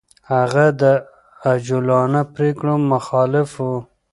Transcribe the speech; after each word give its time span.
هغه 0.33 0.65
د 0.81 0.83
عجولانه 1.51 2.21
پرېکړو 2.35 2.73
مخالف 2.91 3.49
و. 3.57 3.67